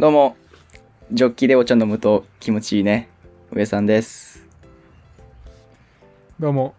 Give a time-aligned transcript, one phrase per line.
[0.00, 0.34] どうも、
[1.12, 3.10] ジョッキでお茶飲むと気持ちいいね。
[3.52, 4.46] 上さんです。
[6.38, 6.74] どうも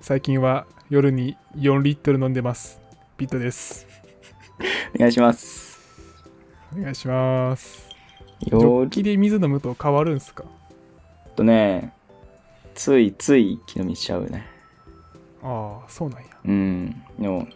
[0.00, 2.80] 最近は夜に4リットル飲んでます
[3.16, 3.86] ピットです
[4.96, 5.78] お願いします。
[6.76, 7.88] お願いします
[8.40, 10.42] ジョッキで水飲むと変わるんすか？
[10.42, 11.92] っとね、
[12.74, 14.48] ついつい気飲みしちゃうね。
[15.44, 17.02] ああそうなんやうん。
[17.20, 17.46] でも、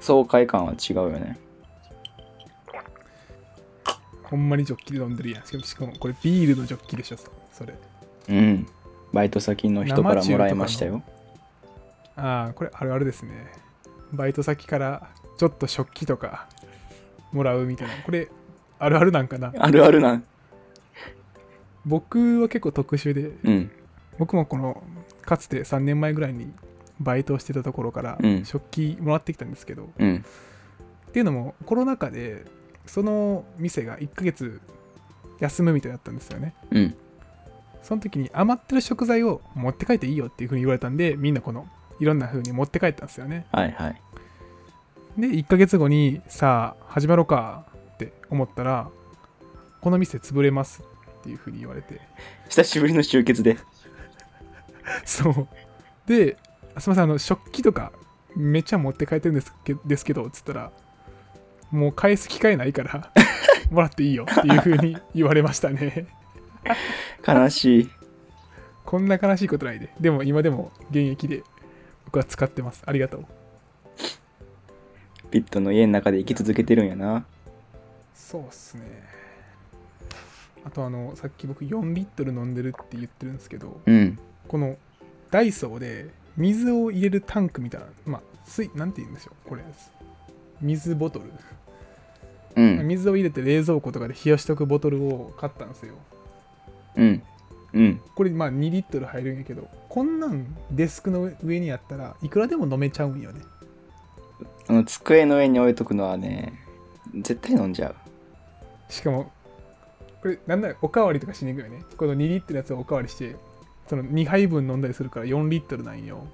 [0.00, 1.38] 爽快感は違うよね。
[4.30, 7.16] ほんまにジョッキで飲んでるやんしかもしかもこれビールのジョッキでしょ
[7.52, 7.74] それ
[8.28, 8.66] うん。
[9.12, 11.02] バイト先の人からもらいましたよ。
[12.16, 13.30] ああこれあるあるですね
[14.12, 16.48] バイト先からちょっと食器とか
[17.32, 18.28] もらうみたいなこれ
[18.78, 20.22] あるあるなんかなあるあるな。
[21.84, 23.70] 僕は結構特殊でうん。
[24.18, 24.82] 僕もこの
[25.22, 26.52] かつて3年前ぐらいに
[27.00, 30.24] バイトをしてたところからうん食器もらってきたんですけど、うん。
[31.08, 32.44] っていうのもコロナ禍で
[32.90, 34.60] その店が1ヶ月
[35.38, 36.94] 休むみたいだったんですよねうん。
[37.84, 41.68] その時に余ってる食材を持って帰っていいよっていう風に言われたんでみんなこの
[42.00, 44.02] いろんな風に持って帰ったんですよねはいはい。
[45.18, 48.90] で1ヶ月後にさあ始まろうかって思ったら
[49.80, 50.82] この店潰れます
[51.20, 52.00] っていう風に言われて
[52.48, 53.56] 久しぶりの集結で。
[55.04, 55.48] そう
[56.08, 56.36] で
[56.78, 57.92] 「すみませんあの食器とか
[58.34, 60.72] めっちゃ持って帰ってるんですけですけど」っつったら
[61.70, 63.10] 「もう返す機会ないから
[63.70, 66.06] もらっていいよ」っていう風に言われましたね
[67.26, 67.90] 悲しい。
[68.84, 71.44] こんな悲しいことないででも今でも現役で
[72.06, 73.24] 僕は使ってますありがとう
[75.30, 77.24] ピットの家の中で生き続けてるんやな。
[78.14, 79.04] そうっすね
[80.64, 84.18] あとあのさっき僕4リットル飲んでるって言ってるんですけどうん。
[84.48, 84.76] この
[85.30, 89.62] ダイソーで水を入れるタンクみたいなまあ水なんて言うんでしょうこれ
[90.60, 91.24] 水ボトル
[92.56, 92.88] うん。
[92.88, 95.94] 水を入れて冷蔵庫とかで冷やしとくボトルを買ったんですよ
[96.96, 97.22] うん。
[97.72, 98.00] うん。
[98.14, 103.40] これまあ2リットル入るんやけどこんなんデスクの上にあったらいくらでも飲めちゃうんよね
[104.68, 106.52] あの机の上に置いとくのはね、
[107.12, 107.94] 絶対飲んじゃう。
[108.92, 109.32] しかも
[110.20, 113.36] これなんならおかわりとかしに行くよねこの2リットルのやつをおかわりして
[113.88, 116.26] その2杯分飲んだりするから4リットルなんよ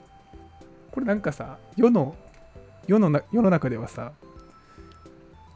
[0.90, 2.16] これなんかさ世の
[2.86, 4.12] 世のな世の中ではさ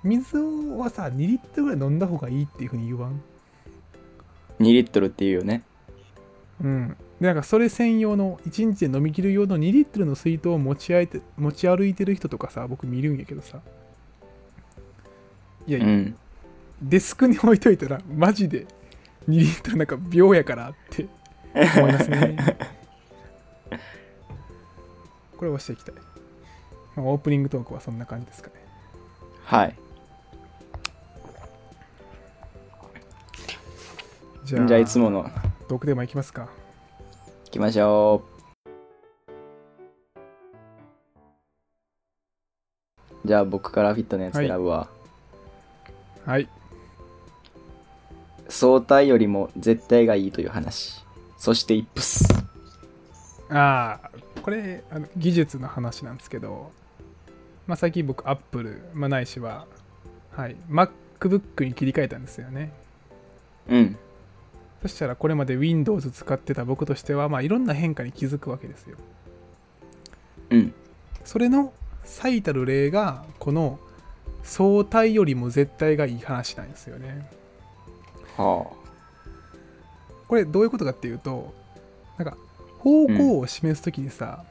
[0.02, 3.22] 水はさ2リットルぐらい飲んだ方がいいっていうふうに言わん
[4.60, 5.62] ？2リットルっていうよね。
[6.62, 6.96] うん。
[7.20, 13.60] でなんかそれ専用の1日で飲み切る用の2リットルの水筒を持ち歩いて持ち歩いてる人とかさ僕見るんやけどさ。
[15.66, 16.16] いやいや、うん。
[16.82, 18.66] デスクに置いといたらマジで
[19.28, 21.06] 2リットルなんか秒やからって
[21.76, 22.36] 思いますね。
[25.36, 26.09] これを押していきたい、まあ
[26.97, 28.55] オープニングトークはそんな感じですかね
[29.45, 29.75] はい。
[34.45, 35.31] じじゃあいつもの
[35.69, 36.49] トークテーマいきますか
[37.47, 38.23] 行きましょ
[43.25, 43.28] う。
[43.28, 44.89] じゃあ僕からフィットのやつ選ぶわ。
[46.25, 46.49] はい
[48.49, 51.05] 相対よりも絶対がいいという話。
[51.39, 52.27] そしてイップス。
[53.49, 54.11] ああ
[54.43, 56.72] これあの技術の話なんですけど、
[57.70, 59.64] まあ、最近僕 Apple、まあ、ないしは、
[60.32, 62.72] はい、MacBook に切り替えたんですよね。
[63.69, 63.97] うん。
[64.82, 68.97] そしたらこれまで Windows 使ってた僕としては、まあ、いろんな変化に気づくわけですよ。
[70.50, 70.75] うん。
[71.25, 71.72] それの
[72.03, 73.78] 最たる例がこの
[74.42, 77.30] 相対よりも絶対がいい話なんですよね。
[78.36, 78.66] は
[80.26, 81.54] これどういうことかっていうと
[82.19, 82.36] なんか
[82.80, 84.44] 方向を示す時にさ、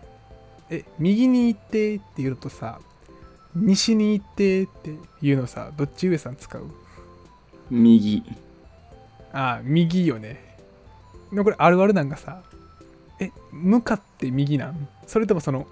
[0.70, 2.80] え右に行ってって言うとさ
[3.56, 6.62] 西に行ってっていうのさどっち上さん使う？
[6.62, 6.66] あ。
[7.70, 8.24] 右。
[9.32, 10.58] ああ右よね
[11.32, 12.42] でもこれあるあるなんかさ
[13.20, 14.88] え向かって右なん？
[15.08, 15.68] それともその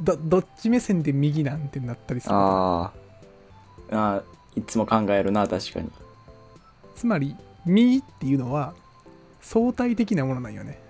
[0.00, 2.92] どどっち目線で右なんてなったりするあ
[3.90, 3.96] あ。
[3.96, 4.22] ああ、
[4.56, 5.90] いつも考えるな、確かに。
[6.96, 8.74] つまり右っていうのは
[9.40, 10.80] 相対的なものなんよね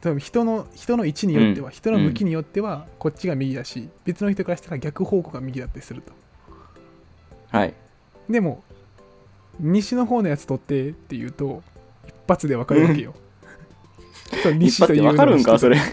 [0.00, 1.72] 人人の人の位置によっては、うん。
[1.72, 6.12] 人の向きによってはこっちが右だし、別の人からしたら逆方向が右だったりすると。
[7.50, 7.74] はい。
[8.28, 8.62] でも
[9.60, 11.62] 西の方のやつ取ってって言うと
[12.06, 13.14] 一発でわかるわけよ、
[14.42, 15.76] そう一西というのかるんか、それ。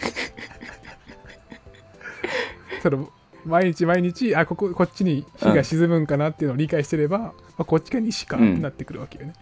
[2.81, 3.09] その
[3.45, 9.33] 毎日毎日あこここっちに日が沈むんかなっていうのを理解してれば、まあ、こっちが西かってなってくるわけよね、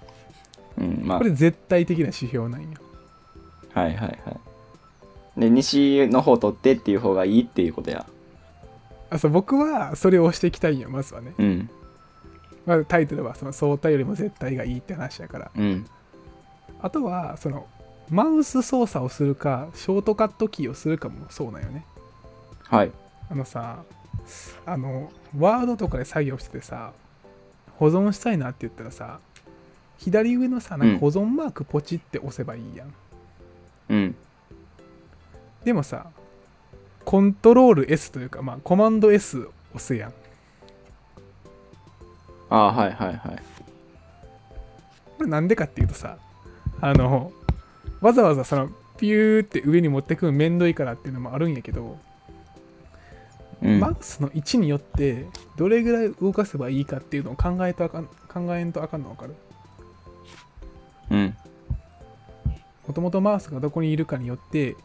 [0.77, 1.17] うん、まあ。
[1.19, 2.69] これ絶対的な指標なんよ
[3.77, 4.31] はいはいは
[5.37, 5.39] い。
[5.39, 8.05] で、西の方取ってっていう方がいいっていうことや。
[9.09, 11.33] あそう僕はそれを押していきたいんよまずはね。
[11.37, 11.69] うん。
[12.65, 15.51] まあ、タイトルはその相対よりも絶対がいいって話やから。
[15.55, 15.85] うん。
[16.81, 17.67] あとはその
[18.09, 21.85] マウス操作をするかショートカットキーをするかもそうなんよね。
[22.63, 22.91] はい。
[23.29, 23.83] あのさ
[24.65, 26.93] あのワードとかで作業しててさ
[27.77, 29.19] 保存したいなって言ったらさ
[29.99, 32.93] 左上のさなんか保存マークポチって押せばいいやん、うん
[35.63, 36.07] でもさ
[37.05, 40.13] コントロール S というかまあコマンド S 押すやん。
[42.49, 43.17] ああはいはいはい。
[45.17, 46.17] これなんでかっていうとさ
[46.79, 47.31] あの
[48.01, 51.97] わざわざそのピューって上に持ってくのめんどいからっていうのもあるんやけど、
[53.61, 53.79] うん。
[53.79, 55.25] マウスの位置によって
[55.55, 59.35] どれぐらい動かせばいいかっていうのを考えとあかん考えんとあかんの分かる？
[61.11, 61.37] うん
[62.87, 64.75] もともとマウスがどこにいるかによって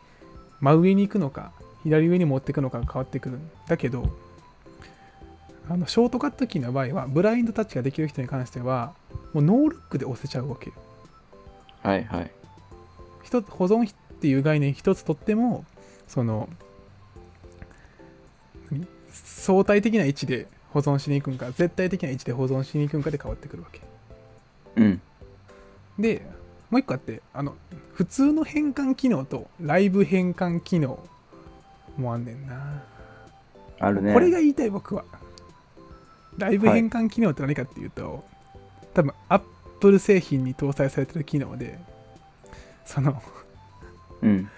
[0.60, 1.52] 真上に行くのか
[1.84, 4.08] 左上に持っていくのかが変わってくるんだけど
[5.68, 8.94] あのショートカットキーの場合はブラインドタッチができる人に関しては
[9.32, 10.76] もうノールックで押せちゃうわけよ。
[11.82, 12.30] はいはい。
[13.22, 15.64] 一つ保存っていう概念一つとっても
[16.06, 16.48] その
[18.70, 23.80] 何相対的な位置で保存しに行くんか絶対的な位置で保存しに行くんかで変わってくるわけ。
[24.76, 25.00] うん。
[25.98, 26.26] で
[26.72, 27.54] もう一個あってあの
[27.92, 30.98] 普通の変換機能とライブ変換機能
[31.98, 32.82] もあんねんな、
[33.78, 34.14] あるね。
[34.14, 35.04] これが言いたい僕は。
[36.38, 38.24] ライブ変換機能って何かっていうと、
[38.94, 41.78] 多分 Apple 製品に搭載されてる機能で
[42.86, 43.22] その
[44.22, 44.48] うん。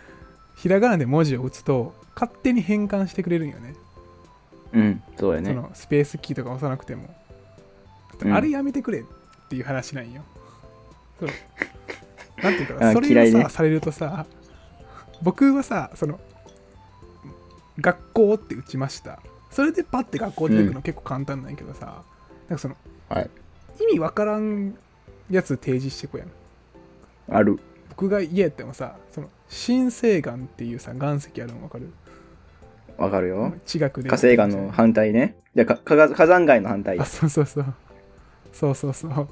[0.54, 3.74] ひらがなで文字を打つと勝手に変換してくれるんよね。
[4.72, 7.12] うんそうやそねのスペースキーとか押さなくても、
[8.20, 8.32] うん。
[8.32, 9.04] あれやめてくれっ
[9.48, 10.22] ていう話なんよ。
[11.18, 11.28] そう
[12.44, 13.40] なんていうかあそれ嫌いね。
[13.40, 14.26] をさ、されるとさ
[15.22, 16.20] 僕はさその
[17.80, 19.20] 学校って打ちました。
[19.50, 22.02] それでパッて学校出てくるの結構簡単なんやけどさ、
[22.48, 22.76] なんかその
[23.08, 23.30] はい。
[23.80, 24.76] 意味わからん
[25.30, 26.28] やつ提示してこやん。
[27.30, 27.58] ある。
[27.88, 31.92] 僕が家やってもさその新生岩っていうさ岩石あるの分かる？
[32.96, 33.54] わかるよ。
[33.64, 34.08] 地学で。
[34.08, 35.36] 火星岩の反対ね。
[35.54, 36.98] じゃ火火山街の反対。
[37.00, 37.74] あそうそうそう。
[38.52, 39.28] そうそうそう。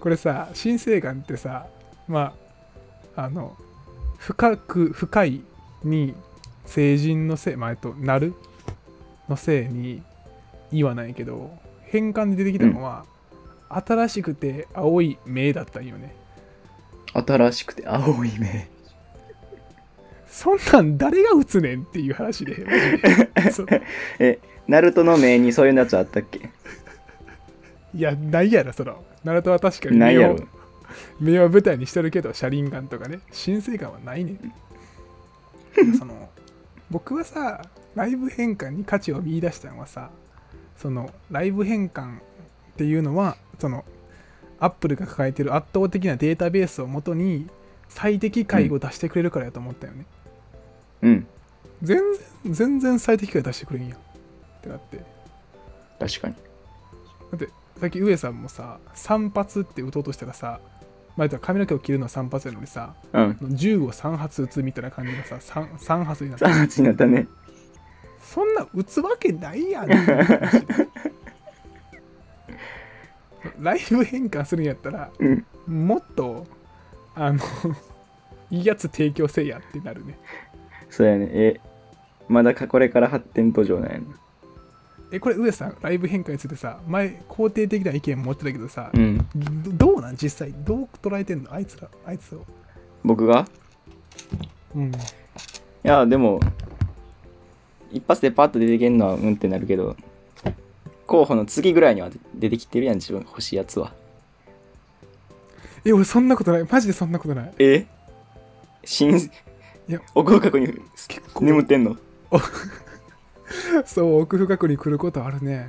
[0.00, 1.66] これさ新生岩ってさ
[2.10, 2.34] ま
[3.16, 3.56] ああの
[4.18, 5.40] 深く深い
[5.84, 6.14] に
[6.66, 8.34] 成人のせいまあえっとなる
[9.28, 10.02] のせいに
[10.72, 13.04] 岩なんやけど変換で出てきたのは、
[13.68, 16.14] 新しくて青い目だったんよね。
[17.12, 18.68] 新しくて青い目。
[20.28, 22.64] そんなん誰が打つねんっていう話で
[24.20, 26.50] えナルトの目にそういうやつあったっけ？
[27.92, 29.02] いやないやろその。
[29.24, 30.48] ナルトは確かに目をないやろ
[31.20, 33.20] 目は舞台にしてるけど車輪眼とかね。
[33.32, 34.32] 新生眼はないね。
[34.32, 35.94] ん。
[35.96, 36.28] その
[36.90, 37.62] 僕はさ
[37.94, 40.10] ライブ変換に価値を見出したのはさ
[40.76, 42.20] そのライブ変換っ
[42.76, 43.84] ていうのはその
[44.58, 47.48] アップルが抱えてる圧倒的なデータベースをもとに
[47.88, 50.04] 最適解を出してくれるからやと思ったよね、
[51.02, 51.26] うん。
[51.82, 51.98] 全
[52.44, 53.98] 然全然最適解出してくれんやん。
[53.98, 54.00] っ
[54.62, 55.00] てなって。
[55.98, 56.34] 確かに。
[56.34, 56.40] だ
[57.36, 57.48] って
[57.80, 60.60] さっき上さんもさ3発って打とうとしたらさ
[61.20, 63.36] 前と髪の毛を切るのは3発やのにさうん。
[63.50, 67.28] 銃を3発撃つみたいな感じがさ 3, 3発になって3月になったね。
[68.22, 69.88] そんな撃つわけないやん。
[73.60, 75.44] ライブ変換するんやったらうん。
[75.86, 76.46] もっと
[77.14, 77.38] あの
[78.50, 80.18] いいやつ提供せえやってなるね。
[80.88, 81.28] そうやね。
[81.32, 81.60] え
[82.28, 84.04] まだかこれから発展途上なんやな
[85.12, 89.18] えこれ上さんライブ変換についてさ前肯定的な意見持ってたけどさ、うん。
[89.34, 90.16] どどうなん？
[90.16, 91.52] 実際どう捉えてんの？
[91.52, 92.44] あいつらあいつを。
[93.02, 93.48] 僕が？
[94.74, 94.92] うん。
[94.92, 94.92] い
[95.82, 96.38] やでも
[97.90, 99.96] 一発でパッと出てけんのはうんってなるけど
[101.06, 103.92] 候補の次ぐらいには出てきてるやん自分が欲しいやつは。
[105.84, 106.64] え俺そんなことない。
[106.70, 107.54] マジでそんなことない。
[107.58, 107.86] え？
[108.84, 109.16] 新
[109.88, 110.00] いや。
[110.14, 110.68] 奥深くに
[111.40, 111.96] 眠ってんの？
[113.86, 115.68] そう奥深くに来ることあるね。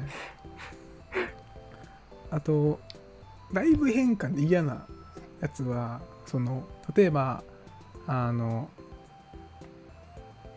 [2.30, 2.80] あと
[3.52, 4.86] ライブ変換で嫌な
[5.42, 6.64] やつはその
[6.96, 7.44] 例えば
[8.08, 8.70] あの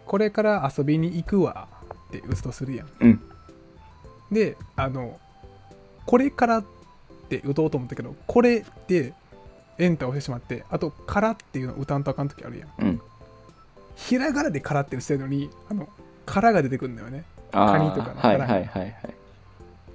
[0.07, 1.67] これから遊びに行くわ
[2.09, 3.21] って打つとするやん、うん。
[4.31, 5.19] であの
[6.07, 6.65] これからっ
[7.29, 9.15] て打とうと思ったけどこれで
[9.79, 12.71] エンターを押してしまってあと「から」っていうのを打たんとあかん時あるやん。
[12.79, 13.01] うん。
[13.97, 15.89] ひらがなで「から」ってしてるのにあの
[16.27, 17.25] 「から」が出てくるんだよね。
[17.53, 18.95] あカニとかのあはいはいはいはい。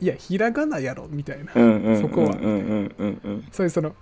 [0.01, 3.93] いやひらがなやろみたいな、うんうんうんそこはうんうんそういうその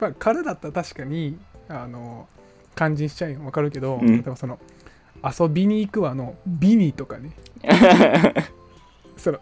[0.00, 2.26] まあからだったら確かにあの
[2.74, 4.06] 漢字にしちゃうの分かるけど、うん。
[4.06, 4.58] 例えばその
[5.22, 7.32] 遊びに行くわのビニとかね。
[9.16, 9.38] その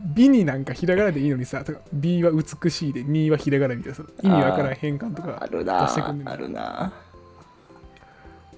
[0.00, 6.26] 美になんかひらがなでいいのにさ、とか B は美しいで、2はひらがなみたいな、意味わからん変換とかある出してくんねん。
[6.26, 6.92] なあるな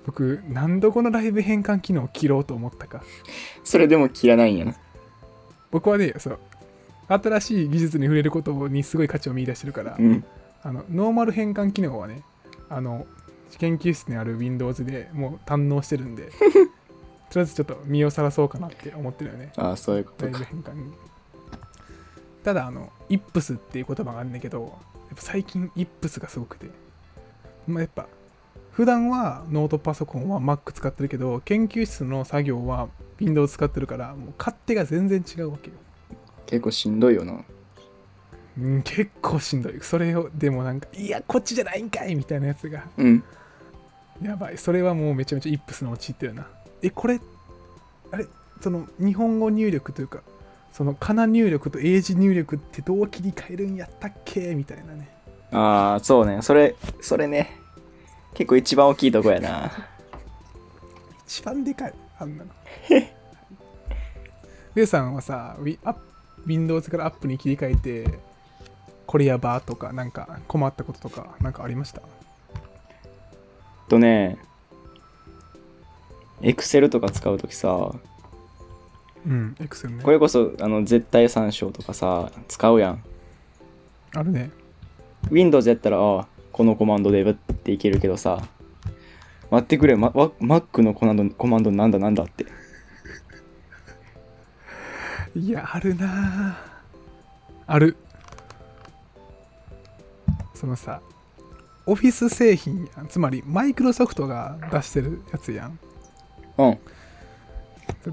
[0.06, 3.02] 僕、何度このライブ変換機能を切ろうと思ったか。
[3.64, 4.74] それでも切らないんやな
[5.70, 6.38] 僕はね、そう、
[7.08, 10.24] 新しい技術に触れることにすごい価値を見出してるから、うん
[10.62, 12.22] あのノーマル変換機能はね、
[12.68, 13.06] あの
[13.58, 16.30] 研究室にある Windows でもう堪能してるんで、
[17.30, 19.52] とりあえずちょっと身をさらそうかなって思ってるよね。
[19.56, 20.92] ああそういうことライブか変換に。
[22.44, 26.70] ただ、あの、イップスっていう言葉があるんだけど、やっぱ最近イップスがすごくて、
[27.66, 28.06] まあ、やっぱ、
[28.72, 35.76] 普段はノートパソコンは Mac 使ってるけど、研究室の作業は Windows 使ってるから、もう勝手が全然違うわけよ。
[36.46, 37.44] 結構しんどいよな
[38.58, 39.78] うん、結構しんどい。
[39.80, 43.24] それを、でもなんか、いや、こっちじゃないんかいみたいなやつが、うん
[44.22, 44.58] やばい。
[44.58, 46.46] それはもうめちゃめちゃイップスの陥ってるな。
[46.82, 47.20] え、これ、
[48.10, 48.26] あれ、
[48.60, 50.20] その日本語入力というか、
[50.72, 55.08] そのかな入力と英字入力ってどう切り替えるんやったっけみたいなね。
[55.52, 57.59] ああそうねそれそれね
[58.34, 59.70] 結構一番大きいとこやな
[61.26, 62.50] 一番でかい、あんなの。
[64.74, 66.00] ウェイさんはさ、ウィアップ
[66.46, 68.18] Windows からアップに切り替えて、
[69.06, 72.02] これやばとか、なんか困ったこととか、なんかありました？
[73.88, 74.38] とね
[76.40, 77.90] エクセルとか使うときさ
[79.26, 80.12] うん、Excel ねこ。
[80.12, 83.02] れこそあの絶対参照とかさ使うやん
[84.14, 84.50] あるね。
[85.30, 86.26] Windows やったらああ
[86.60, 88.46] このコマンドでブッていけるけどさ
[89.50, 92.44] 待ってくれ、ま、わ Mac のコマンドコマンドなんだなんだって
[95.34, 96.54] いや、あるなぁ
[97.66, 97.96] ある。
[100.52, 101.00] そのさ、
[101.86, 103.08] オフィス製品やん。
[103.08, 105.78] つまり、マイクロソフトが出してるやつやん。
[106.58, 106.78] うん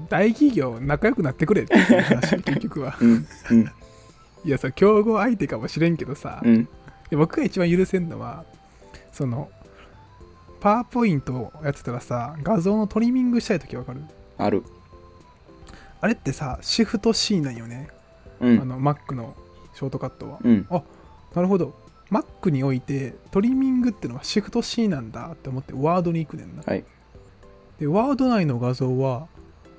[0.08, 2.96] 大企業、仲良くなってくれっていう話、 結局は。
[2.98, 3.72] うんうん
[4.44, 6.68] いやさ、競合相手かもしれんけどさ、いうん
[7.10, 8.44] や僕が一番許せんのは、
[9.12, 9.50] その、
[10.60, 14.02] パワーポイントをやってたらさ、画像のトリミングしたいときわかる？
[14.38, 14.62] ある
[16.00, 17.88] あれってさ、シフト C なんよね。
[18.40, 19.34] うんあの、Mac の
[19.74, 20.38] ショートカットは。
[20.42, 20.66] うん
[21.34, 21.74] なるほど。
[22.10, 26.62] Mac においてトリミングってのはシフト C なんだって思ってワードに行くねんな。
[26.64, 26.84] はい
[27.78, 29.28] で、ワード内の画像は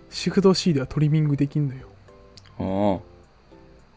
[0.10, 1.88] シフト C ではトリミングできんのよ。
[2.60, 3.02] あ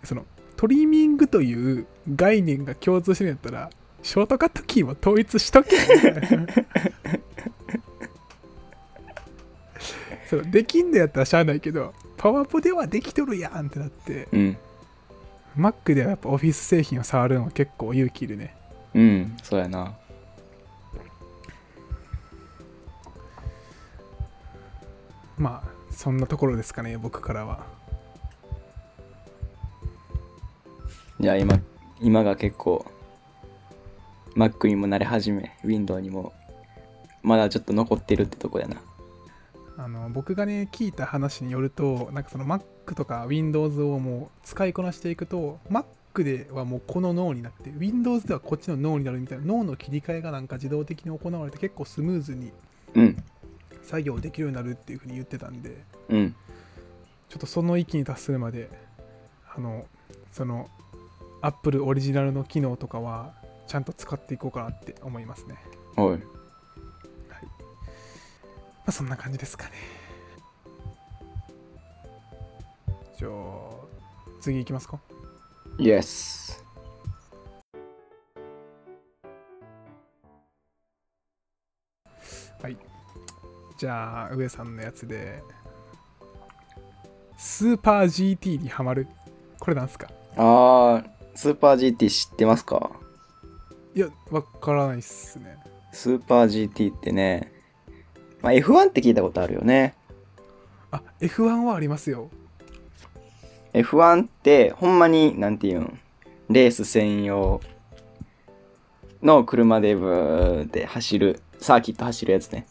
[0.03, 0.25] あその
[0.57, 3.71] トリミングという概念が共通してるんやったら、
[4.03, 5.77] ショートカットキーも統一しとけ
[10.29, 14.57] そのできんのやったらしゃあないけど、パワポではできとるやんってなって、うん
[15.57, 18.57] Mac ではやっぱオフィス製品を触るのは結構勇気いるね。
[18.95, 19.95] うんそうやな
[25.39, 27.67] まあ、そんなところですかね、僕からは。
[31.21, 31.61] じゃあ今
[32.03, 32.85] 今が結構
[34.35, 36.33] Mac にも慣れ始め Windows にも
[37.23, 38.83] まだちょっと残ってるってとこやな。
[39.79, 52.53] あの僕がね聞いた話によるとなんかその Mac とか Windows をもう使いこなしていくと Mac ではもうこの脳になって Windows ではこっちの脳になるみたいな脳の切り替えがなんか自動的に行われて結構スムーズに
[52.95, 53.25] うん。
[53.83, 56.35] 作業できるようになるっていうふうに言ってたんでうん。
[57.29, 58.69] ちょっとその域に達するまで
[59.55, 59.87] あの
[60.33, 60.69] その
[61.43, 63.35] Apple オリジナルの機能とかは
[63.67, 65.57] ちゃんと使っていこうかなって思いますね
[65.97, 66.25] おいま
[68.87, 69.71] あそんな感じですかね。
[73.17, 73.31] じゃあ、
[74.41, 74.99] 次行きますか。
[75.79, 76.61] Yes
[82.61, 82.77] はい。
[83.79, 85.41] じゃあ、上さんのやつで、
[87.39, 89.07] スーパー GT にはまる。
[89.61, 90.09] これなんすか？
[90.37, 92.91] あースーパー GT 知ってますか？
[93.95, 95.57] いや、わからないっすね。
[95.93, 97.53] スーパー GT ってね、
[98.41, 99.95] まあ、F1 って聞いたことあるよね
[100.91, 102.31] あ、F1 はありますよ。
[103.73, 105.99] F1 ってほんまになんていうん？
[106.51, 107.61] レース専用
[109.23, 112.67] の車でブーって走るサーキット走るやつね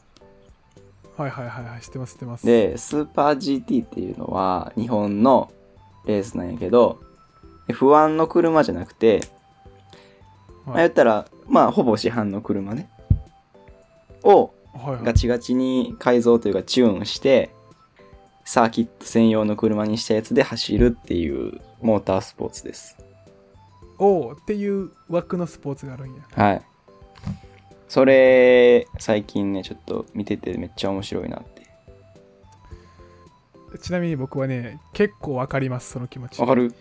[1.17, 2.45] はいはいはいはい、知ってます知ってます。
[2.45, 5.51] でスーパー GT っていうのは日本の
[6.05, 6.99] レースなんやけど
[7.67, 9.21] F1 の車じゃなくて、
[10.65, 12.89] まあ、はい言ったらまあほぼ市販の車ね。
[14.23, 14.53] を
[15.03, 17.49] ガチガチに改造というかチューンして
[18.45, 22.97] サーキット専用の車にしたやつで走るっていうモータースポーツです。
[23.97, 26.21] おーっていう枠のスポーツがあるんや。
[26.33, 26.61] はい。
[27.87, 31.61] それ最近ねちょっと見ててめっちゃ面白いなって。
[33.81, 36.39] ちなみに僕はね結構わかりますその気持ち。
[36.41, 36.73] わかる？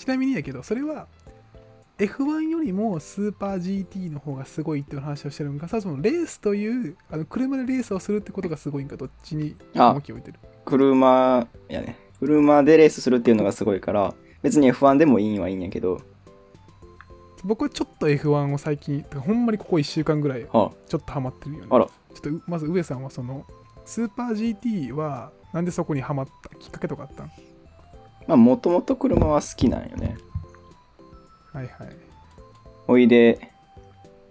[0.00, 1.06] ちなみにやけどそれは
[1.98, 10.38] F1 よりもスーパー GT の方がすごいっていう話をしてるんかさそのレースというあの車でレースをするってことがすごいんかどっちにあ重きを置いてる？
[10.64, 11.98] 車やね。
[12.18, 16.00] 車でレースするっていうのがすごいから別に F1 でもいいんはいいんやけど。
[17.44, 20.46] 僕はちょっと F1 を最近ほんまにここ1週間ぐらいあ。
[20.46, 21.66] ちょっとハマってるよね。
[21.68, 21.84] あら。
[21.84, 23.44] ちょっとうまず上さんはその
[23.84, 27.30] スーパー GT はなんでそこにハマったきっかけとかあったん？
[28.30, 30.16] まあもともと車は好きなんよね。
[31.52, 31.88] はいはい。
[32.86, 33.50] おいで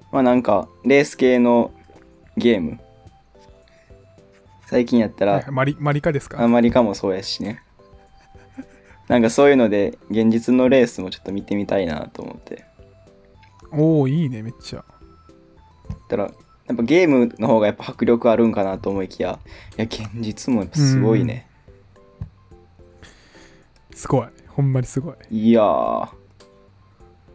[0.10, 1.72] まあなんかレース系の
[2.38, 2.80] ゲーム。
[4.68, 6.42] 最近やったら、はいはいマリマリカですか？
[6.42, 7.62] アマリカもそうやしね。
[9.10, 12.64] なんかそういうので現実のレースもちょっと見てみたいなと思って。
[13.74, 14.86] おおいいねめっちゃ。
[16.08, 16.32] たら
[16.68, 19.40] やっぱゲームの方がやっぱ迫力あるんかなと思いきや
[19.78, 21.49] いや現実もやっぱすごいね、
[24.00, 24.28] すごい。
[24.48, 25.16] ほんまにすごい。
[25.30, 26.10] いやー。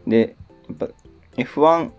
[0.07, 0.35] で
[0.67, 0.87] やっぱ
[1.37, 1.91] F1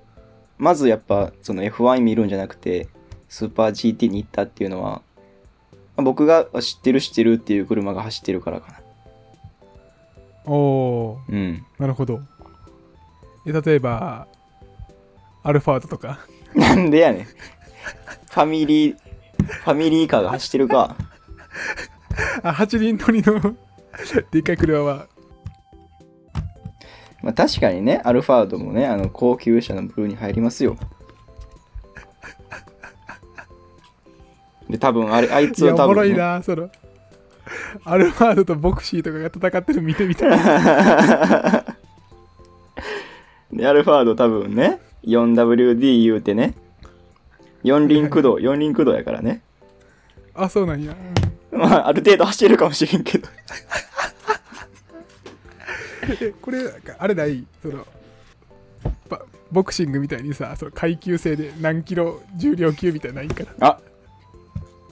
[0.58, 2.88] まずやっぱその F1 見るんじゃなくて
[3.28, 5.02] スーパー GT に行ったっていうのは
[5.96, 8.80] まあ僕が知ってる知ってるっていう車が走ってるからかな。
[10.46, 11.64] おおうん。
[11.78, 12.18] なるほど。
[13.46, 14.26] え例えば
[15.44, 16.18] アルファードとか？
[16.56, 17.24] なんでやねん。
[17.24, 20.96] ファミリーファミリーカーが走ってるか。
[22.42, 23.56] あ8人乗りの
[24.30, 25.06] でっかい車は。
[27.22, 30.76] まあ確かにねアルファードもねあの高級車のブルーに入りますよ。
[34.68, 36.70] で多分あれあいつは多いやおもろい分、ね、なその。
[37.84, 40.30] アルファードとボクシーとかが戦ってるの見てみたい
[43.52, 46.54] でアルファード多分ね 4WD 言うてね
[47.62, 49.42] 四輪駆動四輪駆動やからね。
[50.34, 50.94] あそうなんや。
[51.50, 53.28] まあある程度走れるかもしれんけど。
[53.28, 53.75] え
[56.40, 56.58] これ
[56.98, 57.46] あれない？
[57.62, 57.86] その
[59.08, 63.80] バボクシングみたいにさその階級制で何キロ重量級みたいないからあ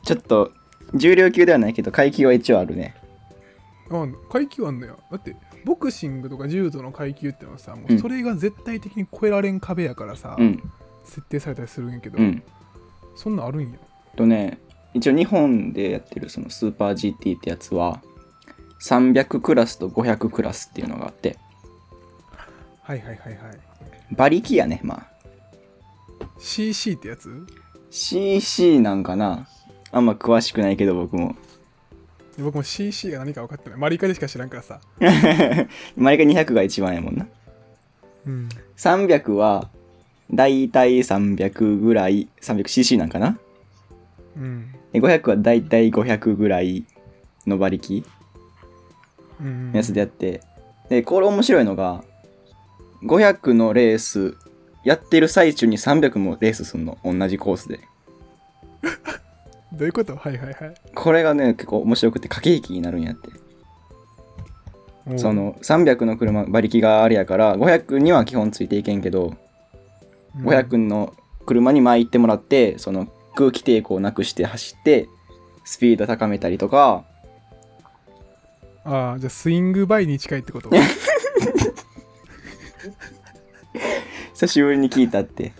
[0.05, 0.53] ちょっと
[0.95, 2.95] 重量級ではないけど階級は一応あるね。
[3.91, 4.99] あ階級あんのよ。
[5.11, 7.99] だってボクシングとか柔道の階級ってのはさもううん。
[7.99, 10.63] それが絶対的に超えられん壁やからさ、うん。
[11.05, 12.43] 設定されたりするんやけど、うん。
[13.17, 13.79] そんなんあるんや。
[14.17, 14.59] とね
[14.93, 18.01] 一応日本でやってるそのスーパー GT ってやつは
[18.85, 21.39] 300クラスと500クラスっていうのがあって。
[22.83, 23.59] はいはいはいはい。
[24.13, 25.07] 馬力やねまあ。
[26.39, 27.47] CC ってやつ
[27.91, 29.49] ？CC なんかな。
[29.91, 31.35] あんま詳しくないけど僕も。
[32.37, 33.79] で僕も CC が何か分かってない。
[33.79, 34.81] マリカでしか知らんからさ。
[35.97, 37.27] 毎回200が一番やもんな。
[38.27, 38.49] うん。
[38.77, 39.71] 300は
[40.31, 43.39] だいたい300ぐらい 300cc なんかな？
[44.37, 44.73] うん。
[44.93, 46.85] で500はだいたい500ぐらい
[47.47, 48.05] の馬力
[49.73, 50.41] やつでやって。
[50.89, 52.05] でこれ面白いのが
[53.05, 54.37] 500のレース
[54.83, 56.99] やってる最中に300もレースすんの。
[57.05, 57.81] 同じコースで。
[59.73, 60.15] どういうこと？
[60.15, 60.75] はいはいはい。
[60.95, 63.31] これがね結構面白くて駆け引きになるんやって。
[65.19, 69.35] その300の車馬力があれやから500には基本ついていけんけど
[70.39, 70.47] うん。
[70.47, 75.09] 500の車に前行ってもらってその空気抵抗をなくして走って
[75.65, 77.05] スピード高めたりとか
[78.85, 80.71] ああじゃあスイングバイに近いってこと？
[84.35, 85.53] 久しぶりに聞いたって。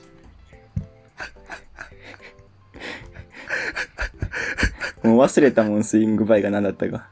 [5.03, 7.09] もう忘れたもんスイングバイが何だったか。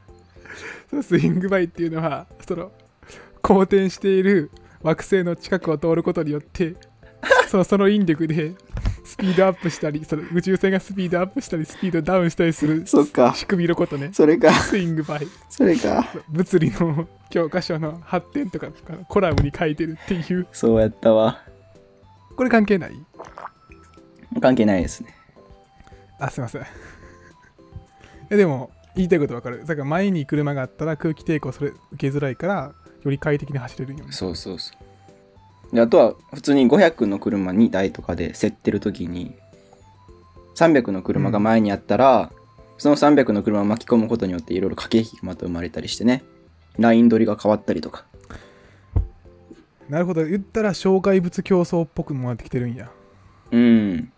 [1.01, 2.71] スイングバイっていうのはその
[3.41, 6.75] 公転している惑星の近くを通ることによって
[7.47, 8.53] そのその引力で
[9.03, 13.33] スピードアップしたりその宇宙船がスピードアップしたりスピードダウンしたりするそっか。
[13.35, 14.11] 仕組みのことね。
[14.13, 14.51] それか。
[14.53, 15.27] スイングバイ。
[15.49, 16.05] それか。
[16.29, 18.67] 物理の教科書の発展とか
[19.07, 20.47] コラムに書いてるっていう。
[20.51, 21.41] そうやったわ。
[22.35, 22.93] これ関係ない？
[24.41, 25.13] 関係ないですね。
[26.19, 26.65] あすいません。
[28.29, 29.65] えでも言いたいことわかる。
[29.65, 34.11] だから前に車があったら空気抵抗それ受けづらいからより快適に走れるんよね。
[34.11, 34.83] そうそうそう
[35.73, 39.35] であとは普通に500の車2台とかで競ってる時に
[40.55, 42.31] 300の車が前にあったら、
[42.77, 46.23] その300の車を巻き込むことによっていろいろ駆け引きがまた生まれたりしてね。
[46.77, 48.05] ライン取りが変わったりとか。
[49.89, 50.23] なるほど。
[50.25, 52.91] 言ったら障害物競争っぽくもなってきてるんや。
[53.51, 54.11] うん。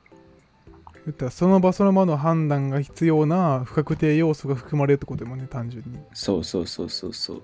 [1.06, 6.00] 言ったらその場その場の判断が必要な不確定要素が含まれるってことでもね単純に。
[6.14, 7.42] そうそうそうそうそう。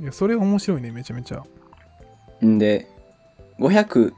[0.00, 1.42] いやそれ面白いねめちゃめちゃ。
[2.44, 2.90] んで
[3.58, 4.12] 500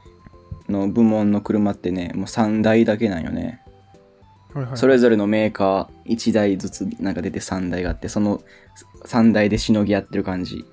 [0.67, 3.61] の部門の車ってねもう3台だけなんよね。
[4.55, 4.77] へはいはい。
[4.77, 8.41] それぞれのメーカー1台ずつなんか出て3台があってその
[9.05, 10.65] 3台でしのぎ合ってる感じ。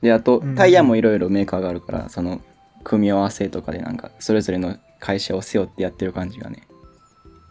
[0.00, 0.54] であとうん。
[0.54, 2.40] タイヤもいろいろメーカーがあるからその
[2.84, 6.66] 組み合わせとかでなんかそれぞれの会社を背負ってやってる感じがね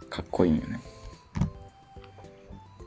[0.09, 0.79] かっこいいんよね。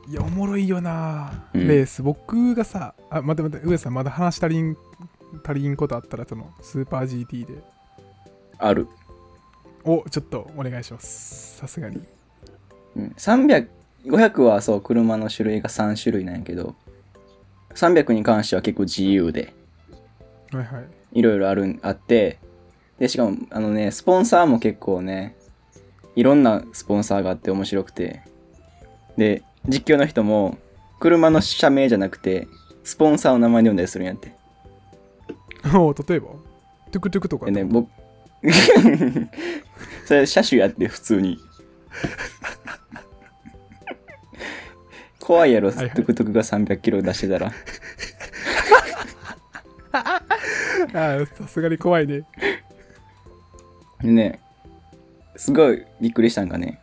[0.07, 1.67] いやおもろいよな、うん。
[1.67, 2.03] レース。
[2.03, 4.77] 僕がさあ待って待って上さんまだ話足りん
[5.45, 7.63] 足りんことあったらそのスーパー GT で。
[8.59, 8.89] ある、
[9.85, 11.57] おちょっとお願いします。
[11.57, 12.03] さすがに。
[12.97, 16.77] うん、300500はそう車の種類が3種類なんやけど
[17.75, 19.53] 300に関しては結構自由で。
[20.53, 20.85] はいはい。
[21.13, 22.39] いろいろあるんあって
[22.99, 25.37] でしかもあのねスポンサーも結構ね
[26.17, 28.23] いろんなスポンサーがあって面白くて。
[29.17, 30.59] で実況の人も
[30.99, 32.49] 車の社名じゃなくて
[32.83, 34.29] スポンサーの名前で呼んだりするんやって。
[34.29, 34.44] お
[36.09, 36.29] 例えば？
[36.91, 37.47] トゥクトゥクとか。
[37.47, 37.89] でね僕。
[40.07, 41.39] それ車種やって普通に。
[45.21, 45.91] 怖いやろ、はいはい。
[45.91, 47.53] トゥクトゥクが300キロ出してたら。
[49.93, 52.23] あーさすがに怖いね。
[54.03, 54.41] でね。
[55.37, 56.81] すごいびっくりしたんがね。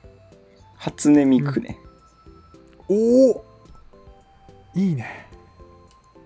[0.75, 1.77] 初音ミクね、
[2.89, 3.45] おお
[4.73, 5.20] いいね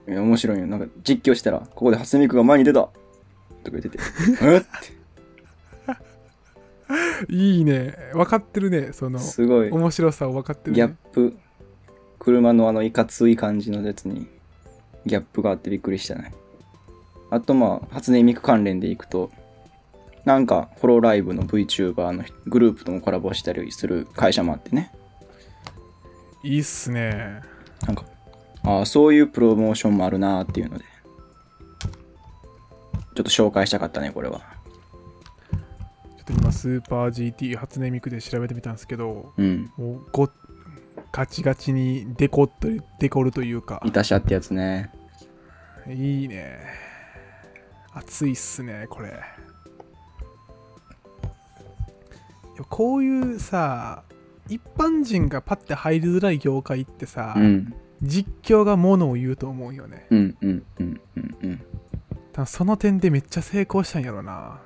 [0.08, 0.68] いや面白いよ。
[0.68, 2.82] なんか実況したらここで初音ミクが前に出た。
[2.82, 3.98] とか言ってて。
[4.44, 4.58] え？
[4.58, 4.96] って。
[7.34, 7.96] いいね。
[8.14, 8.94] 分かってるね。
[8.94, 9.72] そのすごい。
[9.72, 11.36] 面白さを分かってるギャねップ。
[12.20, 14.28] 車のあのいかつい感じのやつに
[15.06, 16.34] ギャップがあってびっくりしたね。
[17.30, 19.32] あとまあ初音ミク関連でいくと
[20.26, 24.92] なんかホロライブの VTuber のグループともコラボしたりする会社もあってね。
[26.44, 27.42] いいっすね。
[27.86, 28.06] なんか
[28.66, 30.86] ああそういうプロモーションもあるなーっていうので。
[33.16, 34.42] ちょっと紹介したかったねこれは。
[34.42, 39.72] ちょっと今スーパー GT 初音ミクで調べてみたんですけどうん。
[39.78, 40.30] もうご
[41.14, 42.68] ガチガチにデコっと
[43.00, 43.82] デコるというか。
[43.86, 44.92] いたしゃってやつね。
[45.88, 46.60] いいね。
[47.94, 49.14] 熱いっすねこれ。
[52.70, 54.04] こういうさ
[54.50, 60.08] 一般人がパッて入りづらい業界ってさ、うん実況がものを言うと思うよね。
[60.10, 61.36] うんうんうんうん
[62.38, 62.46] うん。
[62.46, 64.60] その点でめっちゃ成功したんやろな。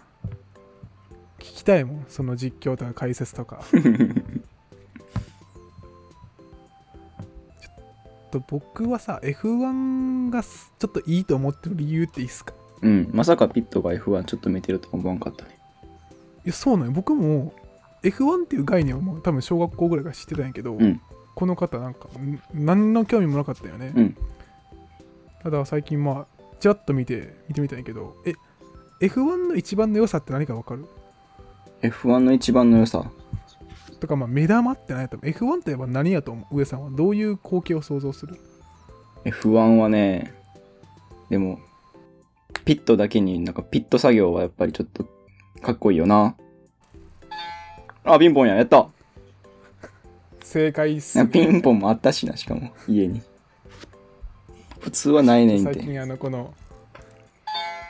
[1.38, 3.64] 聞きたいもんその実況とか解説とか。
[3.72, 12.54] ちょっと僕はさ F1 がすちょっといいと思ってる理由っていいっすか？
[12.82, 15.58] うんまさかピットが F1 ちょっと見てると思わんかったね。
[16.46, 16.92] いやそうなんよ。
[16.94, 17.54] 僕も
[18.04, 21.02] F1 っていう概念はもう多分小学校ぐらいから知ってたんやけど、うん
[21.40, 24.18] この方なんかん何の興味もなかったよね、うん。
[25.42, 28.34] ただ最近まあちらっと見て見てみたんやけどえ
[29.08, 30.86] F1 の一番の良さって何か分かる
[31.82, 33.10] ？F1 の一番の良さ。
[34.02, 36.58] とかまあ目玉って何やと思う F1 といえば何やと思う？
[36.58, 36.90] 上さんは。
[36.92, 38.36] どういう光景を想像する
[39.24, 40.34] ？F1 はね
[41.30, 41.62] でも
[42.66, 45.06] ピットだけになんかピット作業はやっぱりちょっと
[45.62, 46.36] かっこいいよな。
[48.04, 48.90] あピンポンややった
[50.50, 52.72] 正解っす、ね、ピンポンもあったしなしかも。
[52.88, 53.22] 家に。
[54.80, 55.74] 普通はないねんて。
[55.76, 56.56] 最近あのこの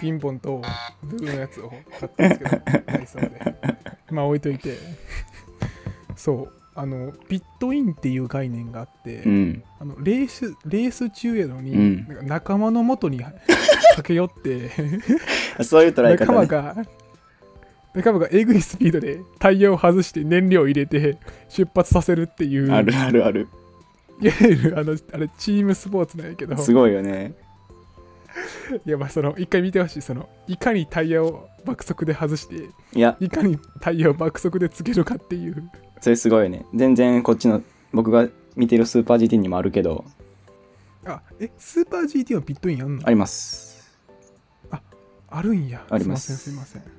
[0.02, 0.62] ピンポンと
[1.02, 3.56] ブルーのやつを買ったんですけどダイソーで
[4.12, 4.76] まあ置いといて。
[6.18, 6.54] そう。
[6.76, 9.64] あのピットインっていう概念があって、うん。
[9.80, 12.28] あのレースレース中やのに、うん。
[12.28, 13.40] 仲間の元に駆
[14.04, 14.70] け寄って。
[15.64, 16.46] そういう捉え方ね。
[16.46, 16.86] が仲間が
[17.96, 21.18] えぐいスピードでタイヤを外して燃料を入れて
[21.50, 22.72] 出発させるっていう。
[22.72, 23.48] あるあるある。
[24.22, 26.58] いわゆるあのあれチームスポーツなんやけど。
[26.58, 27.34] すごいよね。
[28.86, 30.02] いやまあその一回見てほしい。
[30.02, 32.56] そのいかにタイヤを爆速で外して
[32.94, 33.18] いや。
[33.20, 35.70] いかにタイヤを爆速でつけるかっていう。
[36.02, 36.66] それすごいよね。
[36.76, 40.06] 全然こっちの僕が見てるスーパー GT にもあるけど。
[41.06, 43.08] あえスーパー GT はピットインあんの？
[43.08, 43.98] あります。
[45.32, 45.86] あるんや。
[45.90, 46.36] あります。
[46.38, 46.99] すいませんすいま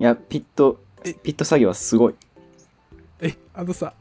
[0.00, 1.12] いやピットえ。
[1.12, 2.14] ピット作業はすごい。
[3.20, 3.92] えあのさ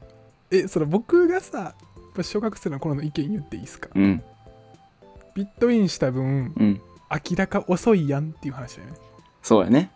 [0.49, 1.75] えその僕がさ
[2.21, 3.89] 小学生の頃の意見言っていいですか？
[3.93, 4.23] うん。
[5.35, 6.81] ピットインした分うん。
[7.11, 8.95] 明らか遅いやんっていう話だよね。
[9.43, 9.91] そうやね。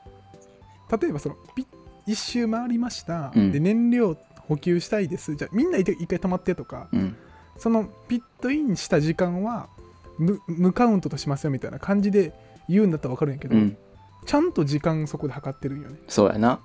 [1.01, 1.65] 例えばそのピッ
[2.05, 3.51] 一周回りました、うん。
[3.53, 4.17] で燃料
[4.49, 5.35] 補給したいです。
[5.37, 6.89] じゃあみんな一回一回止まってとか。
[6.91, 7.15] うん。
[7.57, 9.69] そのピットインした時間は
[10.17, 12.33] 無無カウントとしますよみたいな感じで
[12.67, 13.77] 言うんだったら分かるんやけど、うん
[14.25, 15.99] ちゃんと時間そこで測ってるんよね。
[16.07, 16.59] そうやな。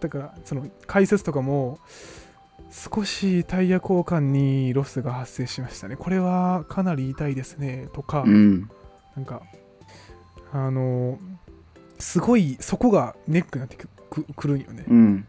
[0.00, 1.78] だからその解説とかも
[2.70, 5.96] 少しタイヤ交換にロスが発生しましたね。
[5.96, 7.88] これはかなり痛いですね。
[7.92, 8.70] とか、うん。
[9.14, 9.42] なんか
[10.52, 11.18] あの
[11.98, 14.84] すごいそこがネックになってくるんよね。
[14.88, 15.26] うん。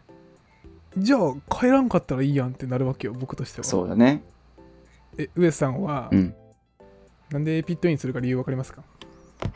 [0.98, 3.64] じゃあ帰らんかったらいいやんってなるわけよ僕としては。
[3.64, 4.22] そうだね。
[5.16, 6.34] え上さんは、うん。
[7.30, 8.82] なんでピットインするか理由わかりますか？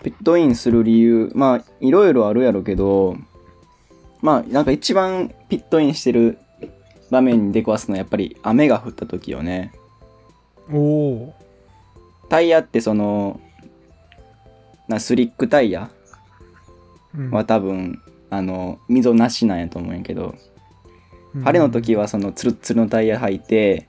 [0.03, 3.17] ピットインする理由まあいろいろあるやろけど
[4.21, 6.39] まあなんか一番ピットインしてる
[7.11, 9.73] 場面に出くわすのはやっぱり雨が降った時よね。
[10.73, 11.35] おお
[12.29, 13.41] タイヤってその
[14.89, 15.91] なスリックタイヤ
[17.31, 18.01] は多分
[18.31, 20.35] あの溝なしなんやと思うんやけど
[21.35, 21.43] うん。
[21.43, 23.89] 晴れの時はそのツルッツルのタイヤ履いて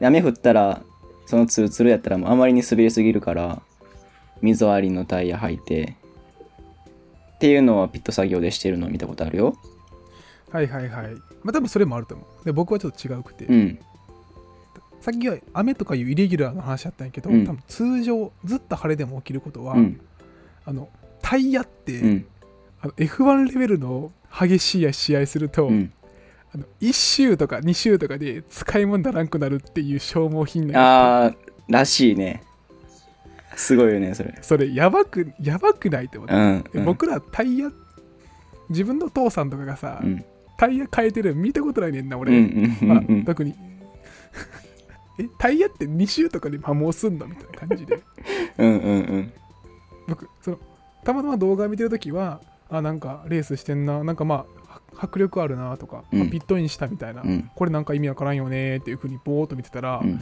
[0.00, 0.82] で雨降ったら
[1.26, 3.62] そのツルツルやったらもうあまりに滑りすぎるから
[4.42, 5.96] 溝ありのタイヤ履いて
[7.36, 9.56] っていうのはピット作業でしてるのを見たことあるよ。
[10.50, 11.14] はいはいはい。
[11.42, 12.44] まあ多分それもあると思う。
[12.44, 13.78] で僕はちょっと違うくて、うん。
[15.00, 17.46] さっきは雨とかいうイレギュラーの話だったんやけど、うん。
[17.46, 20.00] 多分通常ずっと晴れでも起きることは、うん。
[20.64, 20.88] あの
[21.22, 22.26] タイヤって、うん。
[22.80, 25.92] あの F1 レベルの激しい試合すると、うん。
[26.54, 31.36] あの1周とか2周とかで使い物にならんくなるっていう消耗品なあー
[31.68, 32.42] らしいね
[33.56, 34.38] すごいよねそれ。
[34.42, 37.70] それやばくやばくないって思って、うん、で僕らタイヤ
[38.68, 40.24] 自分の父さんとかがさ、うん。
[40.56, 43.54] タイヤ変えてるの見たことないねんな俺、うんうんうんまあうん特に。
[45.20, 48.02] えタイヤって2周とかで摩耗すんのみたいな感じで。
[48.58, 49.32] うんうんうん。
[50.08, 50.58] 僕その
[51.04, 54.04] たまたま動画見てるときはあなんかレースしてんな。
[54.04, 56.22] なんかまあは迫力あるなとか、うん。
[56.22, 57.50] あピットインしたみたいな、うん。
[57.54, 60.20] これなんか意味わからんよねっていうふうにぼーっと見てたら、うん。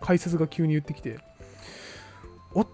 [0.00, 1.18] 解説が急に言ってきて
[2.54, 2.66] おっ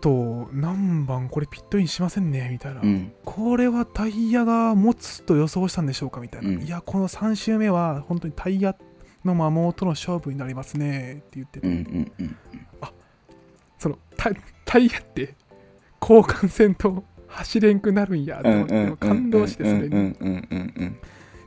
[0.00, 3.12] と何番これピットインしませんねみたいな、うん。
[3.24, 6.62] これはタイヤが持つと予想したんでしょうかみたいな、うん。
[6.62, 8.76] いやこの3周目は本当にタイヤ
[9.24, 12.36] の摩耗との勝負になりますねって言ってて、うんうんうん
[13.78, 14.32] そのタ
[14.64, 15.36] タイヤって
[16.02, 20.16] 交換戦と走れんくなるんやとうん思って、感動してそれに、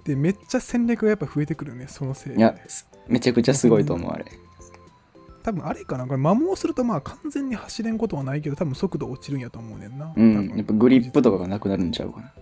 [0.06, 2.36] でめっちゃ戦略がやっぱ増えてくるねそのせいで。
[2.36, 4.26] うんいやすめちゃくちゃすごいと思うあれ
[5.42, 12.34] 多分あれかなこれ摩耗するとまあ完全に走れんことはないけど多分速度落ちるんやと思うねんな、うんやっぱグリップとかがなくなるんちゃうかな。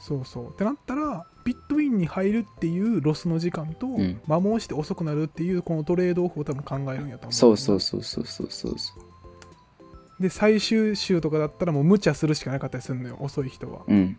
[0.00, 0.50] そうそう。
[0.50, 4.20] ってなったらピットインに入るっていうロスの時間と、ん。
[4.26, 10.22] 摩耗して遅くなるっていうこのトレードオフを多分考えるんやと思うそうそうそうそうそうそうそう。
[10.22, 13.82] で最終週とかだったらもう無茶するしかなかったりするのよ遅い人は。
[13.86, 14.18] うん。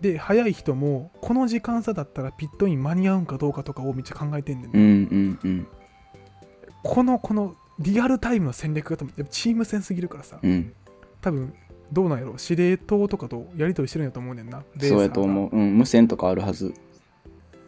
[0.00, 5.68] で早い人もこの時間差だったらピットイン間に合うんかどうかとかをめっちゃ考えてんねんね、うんうんうん
[6.86, 10.38] このこのリアルタイムの戦略が多分チーム戦すぎるからさ。
[10.42, 10.72] うん。
[11.20, 11.52] 多分
[11.92, 14.62] どうなんやろ司令塔とかとやり取りしてるんやと思うねんな。
[14.78, 16.74] そうやと思う、うん、無線とかあるはず。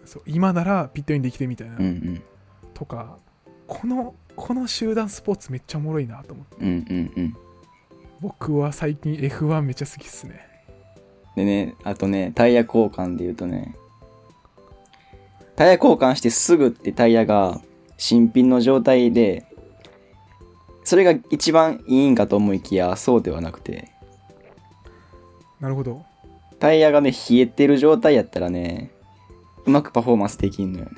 [0.05, 0.23] そう。
[0.27, 2.23] 今ならピットインできてみたいな、うんうん。
[2.75, 3.19] とか。
[3.67, 6.57] このこの集団スポーツめっちゃおもろいなと思って。
[6.61, 7.37] うんうんうん。
[8.21, 10.41] 僕は最近 F1 めっちゃ好きっすね。
[11.37, 13.77] でねあとねタイヤ交換で言うとね。
[15.55, 17.61] タイヤ交換してすぐってタイヤが
[17.99, 19.45] 新品の状態で
[20.85, 23.91] それが一番いいんかと思いきやそうではなくて。
[25.61, 26.03] なるほど。
[26.59, 28.91] タイヤがね冷えてる状態やったらね
[29.67, 30.93] うまくパフォーマンスできんのよね。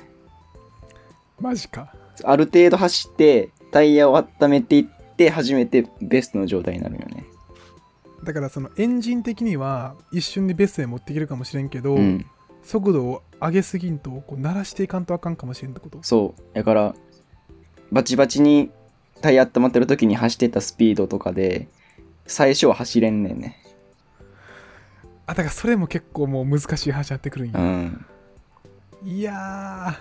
[1.41, 1.93] マジか。
[2.23, 7.25] ある程度走ってタイヤを温めていって初めてベストの状態になるよね。
[8.23, 12.25] だからそのエンジン的には一瞬でベストへ持っていけるかもしれんけど、うん
[12.63, 15.99] 速度を上げすぎんとこう鳴らしていかんとあかんかもしれんってこと？
[16.01, 16.41] そう。
[16.55, 16.95] だから
[17.91, 18.71] バチバチに
[19.21, 21.67] タイヤ温まってる時に走ってたスピードとかで
[22.25, 23.57] 最初は走れんねんね。
[25.25, 28.05] あだからそれも結構もう難しい話になってくるんや、うん。
[29.03, 29.97] いや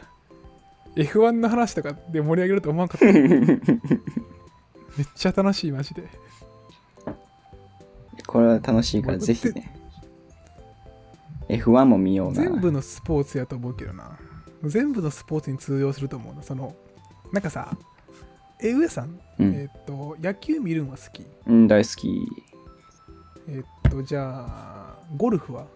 [0.96, 1.04] ー。
[1.04, 3.06] F1 の話とかで盛り上げると思わんかった。
[3.12, 6.02] めっちゃ楽しいマジで。
[8.26, 9.79] これは楽しいからぜひね
[11.50, 12.42] F1 も見ような。
[12.42, 14.18] 全部のスポーツやと思うけどな。
[14.64, 16.42] 全部のスポーツに通用すると思うな。
[16.42, 16.74] その
[17.32, 17.76] なんかさ
[18.62, 21.26] え上さん、うん、えっと野球見るんは好き？
[21.46, 22.28] うん、大好き。
[23.48, 25.66] えっとじゃあゴルフは？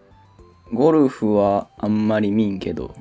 [0.73, 2.95] ゴルフはあんまり見んけど。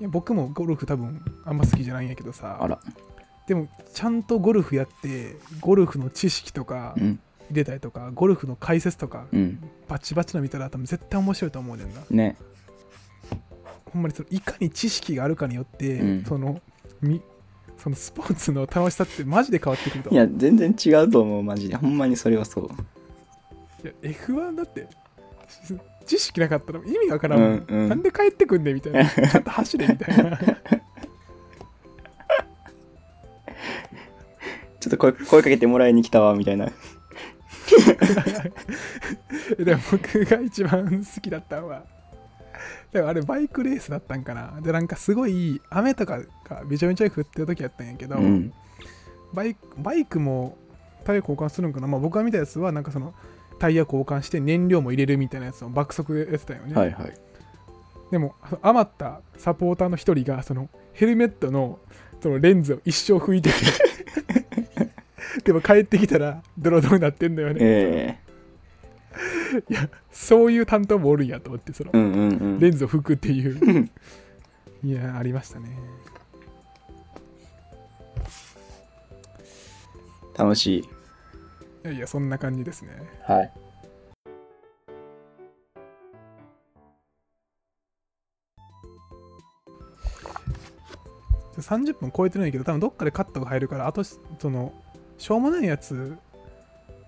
[0.00, 2.58] いや僕もゴルフ多分あんま好きじゃないんやけどさ。
[2.60, 2.80] あら。
[3.46, 7.20] でもちゃんとゴルフやってゴルフの知識とかうん。
[7.50, 9.62] 入れたりとかゴルフの解説とかうん
[9.92, 12.00] バチバチの見たら多分絶対面白いと思うねんな。
[12.08, 12.36] ね。
[13.92, 16.24] ほんまにそのいかに知識があるかによって、うん。
[16.24, 16.62] その
[17.02, 17.20] み
[17.76, 21.76] そのスポーツの楽しさってマジで変わってくるといや全然違うと思うマジで。
[21.76, 22.64] ほんまにそれはそう。
[23.86, 24.88] いや F1 だって
[26.06, 27.88] 知識なかったら意味わからんうんうん。
[27.90, 29.04] なんで帰ってくんねんみたいな。
[29.04, 30.38] ちゃんと走れみたいな。
[34.80, 36.72] ちょっと声声かけてもらいに来たわみたいな
[39.58, 41.84] でも僕が一番好きだったのは
[42.92, 44.60] でもあれバイクレースだったんかな。
[44.60, 48.52] でなんかすごい雨とかがめちゃめちゃ降ってる時やったんやけど、うん。
[49.32, 50.58] バイクバイクも
[51.04, 53.14] タイヤ交換するんかな、まあ、僕が見たやつはなんかその
[53.58, 57.14] タイヤ交換して燃料も入れるみたいなやつを爆速でやってたよね、はいはい。
[58.10, 61.78] でも余ったサポーターの一人がそのヘルメットの
[62.20, 63.56] そのレンズを一生拭いてて
[65.44, 68.18] でも帰ってきたらドロドロになってんだよね、え
[69.68, 72.58] いやそういう担当もおるんやと思ってそのえうんうんうん。
[72.58, 73.90] レンズを拭くっていう
[74.84, 75.76] いやありましたね
[80.36, 80.80] 楽しい。
[80.80, 80.84] い
[81.84, 82.90] やいやそんな感じですね
[83.26, 83.52] はい。
[91.58, 94.72] 30分超えてないけど多分どっかでカットが入るからあとその
[95.18, 96.16] しょうもないやつ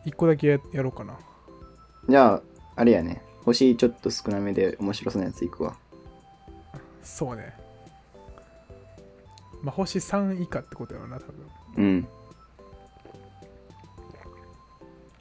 [0.07, 1.19] 1個だけややろうかな
[2.09, 2.43] じゃあ、
[2.77, 3.23] あれやね。
[3.45, 5.77] 星ちょっと少なめで面白そうなやついくわ。
[7.03, 7.55] そうね
[9.63, 11.35] まあ星3以下ってことやろな多分
[11.77, 11.99] うん。
[12.01, 12.07] い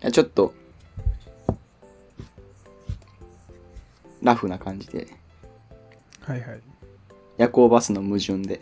[0.06, 0.54] やちょっと、
[4.22, 5.08] ラフな感じで、
[6.22, 6.62] はいはい
[7.38, 8.62] 夜行バスの矛盾で。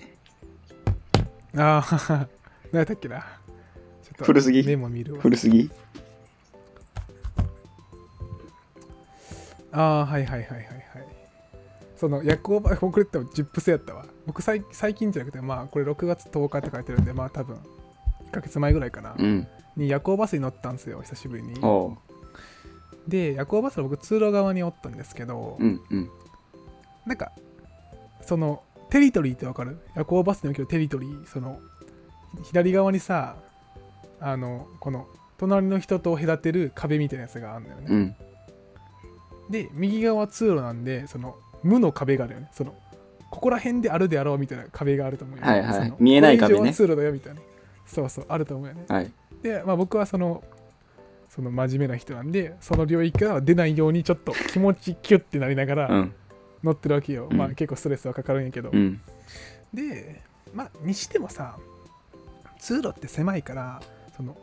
[1.56, 2.28] ああ
[2.72, 3.26] 何やったっけなちょ
[4.14, 4.64] っと古すぎ？
[4.64, 5.70] 古すぎ？
[9.72, 10.68] ああはいはいはいはいはい
[11.96, 17.58] その夜行バスこれって10プセやったわ僕最最近じゃなくてまあこれ6月10日って書いてるんでまあ多分
[18.28, 19.48] 1ヶ月前ぐらいかな、うん。
[19.78, 21.54] に夜行バスに乗ったんですよ久しぶりに。
[23.08, 26.10] で夜行バスは僕通路側におったんですけど、うんうん。
[27.06, 27.32] なんか
[28.22, 29.78] そのテリトリーってわかる？
[29.96, 31.60] 夜行バスにおけるテリトリーその
[32.44, 33.36] 左側にさ
[34.20, 35.08] あのこの
[35.38, 38.16] 隣の人と隔てる壁みたいなやつがあるんだよね、うん。
[39.52, 42.50] で右側は通路なんでその無の壁があるよね。
[42.52, 42.74] その
[43.30, 45.94] ここら辺であるであろうみたいな壁があると思うよ、はいはい。
[46.00, 46.74] 見えない壁ね。
[46.74, 47.42] 通路だよみたいな。
[47.86, 48.86] そうそうあると思うよね。
[48.88, 49.12] はい。
[49.42, 50.44] で、まあ、僕はその
[51.30, 56.14] その真面目な人なんでその領域からは出ないようにちょっと気持ちキュッてなりながらうん。
[56.64, 57.38] 乗ってるわけよ、うん。
[57.38, 59.02] まあ結構ストレスはかかるんやけど、うん。
[59.74, 60.22] で
[60.54, 61.58] まあにしてもさ
[62.60, 63.82] 通路って狭いから
[64.16, 64.38] その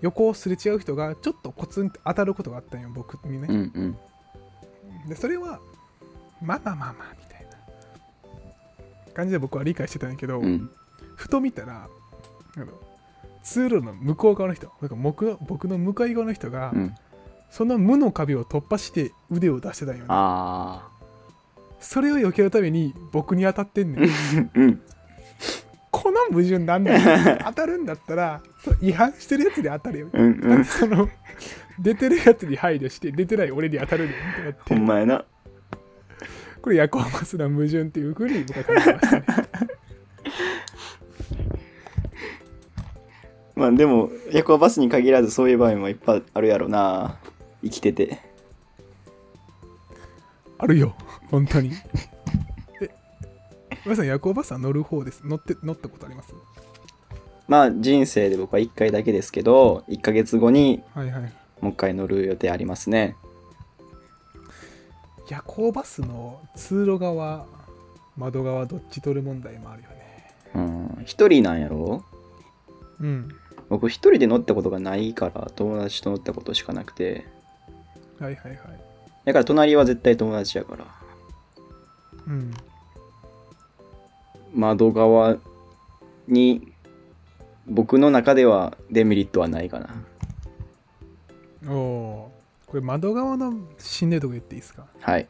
[0.00, 3.58] 横をすれ違う人がちょっとコツンって当たることがあったんよ僕にね、うんう
[3.88, 3.98] ん。
[5.08, 5.60] でそれは
[6.42, 10.70] まあまあまあまあみたいな感じで僕は理解してたんやけど、うん。
[11.16, 11.88] ふと見たら
[13.42, 16.94] 通路の向こう側の人僕の僕の向かい側の人が、うん。
[17.50, 20.88] その無の壁を突破して腕を出してたんよねあ
[21.80, 24.50] それを避けるために僕に当たってんねんあ。
[24.54, 24.82] うん。
[26.30, 28.40] 矛盾なんだよ 当たるんだったら
[28.80, 30.64] 違反してるやつに当たるよ、うんうん。
[30.64, 31.08] その
[31.78, 35.24] 出てるやつに配慮して出てない俺に当たるねんってなってほんまやな。
[36.62, 39.24] これ夜行バスの矛盾っていうふうに僕は考えましたね
[43.56, 47.18] まあでも、夜行バスに限らずそういう場面もいっぱいあるやろな。
[47.62, 48.30] 生きてて。
[50.56, 50.94] あるよ
[51.30, 52.09] 本当にえ
[53.84, 56.34] 皆さん夜行バスは乗る方です乗って乗ったことあります？
[57.48, 63.16] まあ人生で僕は1回だけですけど、1ヶ月後にはいはいもう一回乗る予定ありますね。
[65.28, 67.46] 夜行バスの通路側
[68.16, 71.02] 窓側どっち取る問題もあるよねうん。
[71.04, 72.04] 一人なんやろ？
[73.00, 73.28] うん
[73.68, 77.26] 僕一人で乗ったことがないから友達と乗ったことしかなくて。
[78.18, 78.60] はいはいはい
[79.24, 80.86] だから隣は絶対友達やから。
[82.26, 82.52] うん
[84.54, 85.36] 窓側
[86.26, 86.72] に
[87.66, 89.94] 僕の中ではデメリットはないかな。
[91.68, 95.28] おおーこれ窓側のしんどいとこ言っていいですか、はい。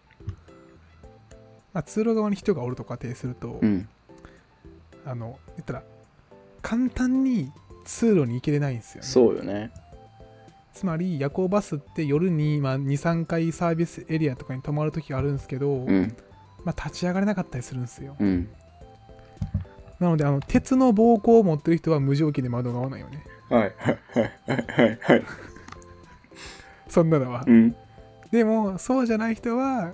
[1.73, 3.89] まあ、通路側に人がおると仮定すると、うん。
[5.07, 5.83] あの言ったら
[6.61, 7.51] 簡単に
[7.87, 9.73] 通路に行けれないんですよねそうよね。
[10.75, 16.15] つまり夜行バスって夜に、まあ、23回サービスエリアとかに泊まる時があるんですけど、うん。
[16.65, 18.49] まあ、立ち上がれなかったりするんですようん。
[20.01, 23.75] なのであの鉄の膀胱を持ってる人は無条件で窓側なんよねはい。
[23.79, 23.99] はい。
[24.09, 24.99] はい。
[25.03, 25.25] はい。
[26.89, 27.77] そんなのは、うん。
[28.31, 29.93] でもそうじゃない人は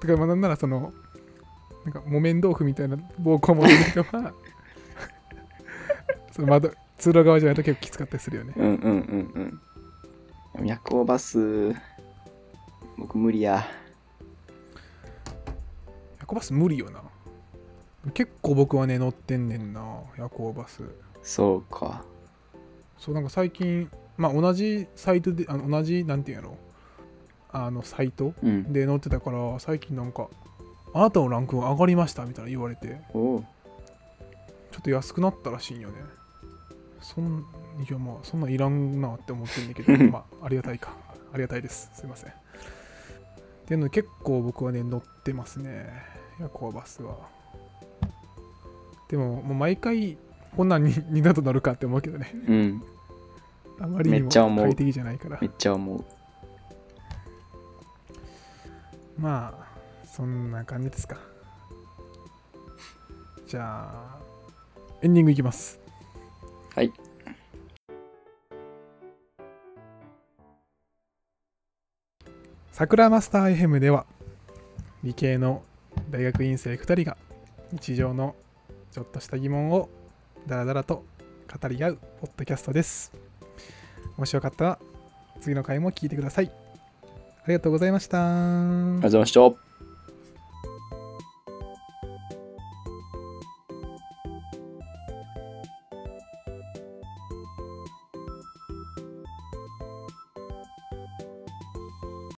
[0.00, 0.92] とかまあなんならその
[1.84, 4.34] なんか木綿豆腐みたいな膀胱を持ってる人は
[6.32, 9.60] その窓通路側じゃないと結構きつかったりするよねうんうんうんうん。
[10.54, 11.74] でも夜行バス、
[12.96, 13.66] 僕無理や。
[16.18, 17.02] 夜行バス無理よな
[18.14, 20.82] 結構僕はね乗ってんねんな夜行バス。
[21.22, 22.04] そうか。
[22.98, 26.56] そうなんか最近まあ同じサイトであの同じなんていうんやろ。
[27.50, 28.72] あのサイトうん。
[28.72, 30.28] で乗ってたから最近なんか
[30.94, 33.00] あなたのランクが上がりましたみたいな言われて。
[33.12, 35.96] ちょっと安くなったらしいんよね。
[37.00, 37.44] そん
[37.88, 40.92] いやまあそんなんいらんなって思ってんだけど まあありがたいか。
[41.32, 41.90] ありがたいです。
[41.94, 42.30] すいません。
[42.30, 42.34] っ
[43.66, 45.90] ていうので結構僕はね乗ってますね。
[46.38, 47.16] 夜行バスは
[49.08, 50.18] でももう毎回
[50.56, 52.32] こんなんに二度と乗るかって思うけどね。
[52.48, 52.82] うん。
[53.78, 55.38] あまりにも快適じゃないから。
[55.40, 56.04] めっちゃ思う。
[59.18, 61.18] まあそんな感じですか。
[63.46, 64.18] じゃあ
[65.02, 65.78] エンディングいきます。
[66.74, 66.92] はい。
[72.72, 74.04] 桜マスター FM では
[75.02, 75.62] 理系の
[76.10, 77.16] 大学院生2人が
[77.72, 78.34] 日常の
[78.96, 79.90] ちょっとした疑問を
[80.46, 81.04] ダラダラと
[81.60, 83.12] 語り合うポッドキャストです。
[84.16, 84.78] もしよかったら
[85.42, 86.50] 次の回も聞いてください。
[86.50, 88.16] ありがとうございました。
[88.16, 89.65] ありがとうございました。